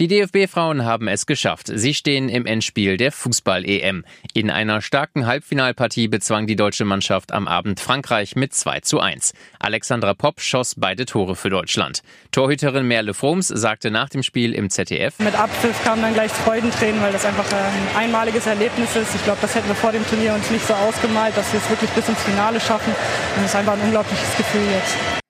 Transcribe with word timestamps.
Die 0.00 0.08
DFB-Frauen 0.08 0.84
haben 0.84 1.06
es 1.06 1.24
geschafft. 1.24 1.70
Sie 1.72 1.94
stehen 1.94 2.28
im 2.28 2.46
Endspiel 2.46 2.96
der 2.96 3.12
Fußball-EM. 3.12 4.04
In 4.32 4.50
einer 4.50 4.82
starken 4.82 5.26
Halbfinalpartie 5.26 6.08
bezwang 6.08 6.48
die 6.48 6.56
deutsche 6.56 6.84
Mannschaft 6.84 7.30
am 7.30 7.46
Abend 7.46 7.78
Frankreich 7.78 8.34
mit 8.34 8.52
2 8.52 8.80
zu 8.80 8.98
1. 8.98 9.34
Alexandra 9.60 10.14
Popp 10.14 10.40
schoss 10.40 10.74
beide 10.76 11.06
Tore 11.06 11.36
für 11.36 11.48
Deutschland. 11.48 12.02
Torhüterin 12.32 12.88
Merle 12.88 13.14
Froms 13.14 13.46
sagte 13.46 13.92
nach 13.92 14.08
dem 14.08 14.24
Spiel 14.24 14.52
im 14.52 14.68
ZDF. 14.68 15.20
Mit 15.20 15.38
Abpfiff 15.38 15.84
kamen 15.84 16.02
dann 16.02 16.14
gleich 16.14 16.32
Freudentränen, 16.32 17.00
weil 17.00 17.12
das 17.12 17.24
einfach 17.24 17.46
ein 17.52 17.96
einmaliges 17.96 18.46
Erlebnis 18.46 18.96
ist. 18.96 19.14
Ich 19.14 19.22
glaube, 19.22 19.38
das 19.42 19.54
hätten 19.54 19.68
wir 19.68 19.76
vor 19.76 19.92
dem 19.92 20.04
Turnier 20.08 20.34
uns 20.34 20.50
nicht 20.50 20.66
so 20.66 20.74
ausgemalt, 20.74 21.36
dass 21.36 21.52
wir 21.52 21.60
es 21.60 21.70
wirklich 21.70 21.90
bis 21.90 22.08
ins 22.08 22.20
Finale 22.22 22.58
schaffen. 22.58 22.92
Und 23.36 23.44
es 23.44 23.50
ist 23.50 23.56
einfach 23.56 23.74
ein 23.74 23.80
unglaubliches 23.80 24.36
Gefühl 24.36 24.66
jetzt. 24.72 25.23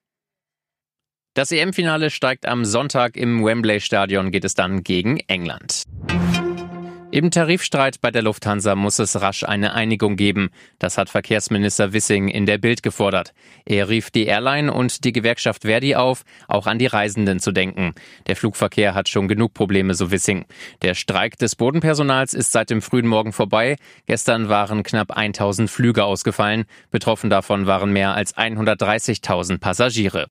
Das 1.35 1.51
EM-Finale 1.51 2.11
steigt 2.11 2.47
am 2.47 2.65
Sonntag 2.65 3.17
im 3.17 3.45
Wembley-Stadion, 3.45 4.31
geht 4.31 4.45
es 4.45 4.55
dann 4.55 4.85
gegen 4.85 5.19
England. 5.27 5.83
Im 7.11 7.33
Tarifstreit 7.33 8.01
bei 8.01 8.13
der 8.13 8.23
Lufthansa 8.23 8.77
muss 8.77 9.01
es 9.01 9.21
rasch 9.21 9.43
eine 9.43 9.75
Einigung 9.75 10.15
geben. 10.15 10.51
Das 10.79 10.97
hat 10.97 11.11
Verkehrsminister 11.11 11.93
Wissing 11.93 12.29
in 12.29 12.47
der 12.47 12.59
Bild 12.59 12.85
gefordert. 12.85 13.35
Er 13.65 13.89
rief 13.89 14.13
die 14.13 14.27
Airline 14.27 14.73
und 14.73 15.05
die 15.05 15.13
Gewerkschaft 15.13 15.63
Verdi 15.63 15.97
auf, 15.97 16.23
auch 16.47 16.69
an 16.69 16.79
die 16.79 16.87
Reisenden 16.87 17.41
zu 17.41 17.51
denken. 17.51 17.95
Der 18.29 18.37
Flugverkehr 18.37 18.95
hat 18.95 19.09
schon 19.09 19.27
genug 19.27 19.55
Probleme, 19.55 19.95
so 19.95 20.13
Wissing. 20.13 20.45
Der 20.83 20.95
Streik 20.95 21.37
des 21.39 21.57
Bodenpersonals 21.57 22.33
ist 22.33 22.53
seit 22.53 22.71
dem 22.71 22.81
frühen 22.81 23.09
Morgen 23.09 23.33
vorbei. 23.33 23.77
Gestern 24.07 24.49
waren 24.49 24.85
knapp 24.85 25.17
1000 25.17 25.69
Flüge 25.69 26.05
ausgefallen. 26.05 26.65
Betroffen 26.93 27.29
davon 27.29 27.67
waren 27.67 27.93
mehr 27.93 28.15
als 28.15 28.37
130.000 28.37 29.59
Passagiere. 29.59 30.29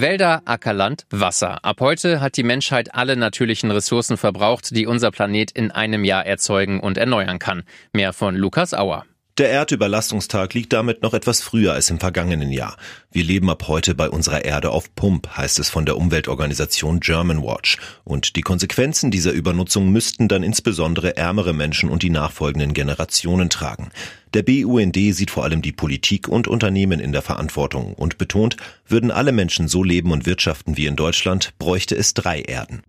Wälder, 0.00 0.42
Ackerland, 0.44 1.06
Wasser. 1.08 1.64
Ab 1.64 1.80
heute 1.80 2.20
hat 2.20 2.36
die 2.36 2.42
Menschheit 2.42 2.94
alle 2.94 3.16
natürlichen 3.16 3.70
Ressourcen 3.70 4.18
verbraucht, 4.18 4.76
die 4.76 4.86
unser 4.86 5.10
Planet 5.10 5.50
in 5.52 5.70
einem 5.70 6.04
Jahr 6.04 6.26
erzeugen 6.26 6.80
und 6.80 6.98
erneuern 6.98 7.38
kann. 7.38 7.62
Mehr 7.94 8.12
von 8.12 8.36
Lukas 8.36 8.74
Auer. 8.74 9.06
Der 9.38 9.50
Erdüberlastungstag 9.50 10.54
liegt 10.54 10.72
damit 10.72 11.02
noch 11.02 11.12
etwas 11.12 11.42
früher 11.42 11.74
als 11.74 11.90
im 11.90 12.00
vergangenen 12.00 12.50
Jahr. 12.50 12.78
Wir 13.12 13.22
leben 13.22 13.50
ab 13.50 13.68
heute 13.68 13.94
bei 13.94 14.08
unserer 14.08 14.46
Erde 14.46 14.70
auf 14.70 14.94
Pump, 14.94 15.28
heißt 15.36 15.58
es 15.58 15.68
von 15.68 15.84
der 15.84 15.98
Umweltorganisation 15.98 17.00
Germanwatch. 17.00 17.76
Und 18.04 18.36
die 18.36 18.40
Konsequenzen 18.40 19.10
dieser 19.10 19.32
Übernutzung 19.32 19.92
müssten 19.92 20.28
dann 20.28 20.42
insbesondere 20.42 21.18
ärmere 21.18 21.52
Menschen 21.52 21.90
und 21.90 22.02
die 22.02 22.08
nachfolgenden 22.08 22.72
Generationen 22.72 23.50
tragen. 23.50 23.90
Der 24.32 24.42
BUND 24.42 24.96
sieht 24.96 25.30
vor 25.30 25.44
allem 25.44 25.60
die 25.60 25.72
Politik 25.72 26.28
und 26.28 26.48
Unternehmen 26.48 26.98
in 26.98 27.12
der 27.12 27.22
Verantwortung 27.22 27.92
und 27.92 28.16
betont, 28.16 28.56
würden 28.88 29.10
alle 29.10 29.32
Menschen 29.32 29.68
so 29.68 29.82
leben 29.84 30.12
und 30.12 30.24
wirtschaften 30.24 30.78
wie 30.78 30.86
in 30.86 30.96
Deutschland, 30.96 31.52
bräuchte 31.58 31.94
es 31.94 32.14
drei 32.14 32.40
Erden. 32.40 32.82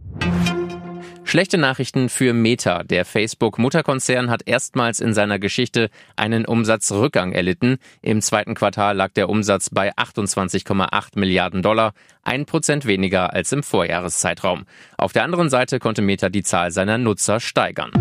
Schlechte 1.28 1.58
Nachrichten 1.58 2.08
für 2.08 2.32
Meta. 2.32 2.84
Der 2.84 3.04
Facebook-Mutterkonzern 3.04 4.30
hat 4.30 4.44
erstmals 4.46 5.02
in 5.02 5.14
seiner 5.14 5.40
Geschichte 5.40 5.90
einen 6.16 6.46
Umsatzrückgang 6.46 7.34
erlitten. 7.34 7.80
Im 8.02 8.22
zweiten 8.22 8.56
Quartal 8.56 8.96
lag 8.96 9.12
der 9.12 9.28
Umsatz 9.28 9.70
bei 9.70 9.94
28,8 9.94 11.20
Milliarden 11.20 11.62
Dollar, 11.62 11.92
ein 12.24 12.46
Prozent 12.46 12.86
weniger 12.86 13.34
als 13.34 13.52
im 13.52 13.62
Vorjahreszeitraum. 13.62 14.64
Auf 14.98 15.12
der 15.12 15.26
anderen 15.26 15.50
Seite 15.50 15.80
konnte 15.80 16.02
Meta 16.02 16.30
die 16.30 16.44
Zahl 16.44 16.72
seiner 16.72 16.98
Nutzer 16.98 17.42
steigern. 17.42 17.92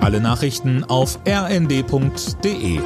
Alle 0.00 0.20
Nachrichten 0.20 0.82
auf 0.82 1.20
rnd.de 1.28 2.80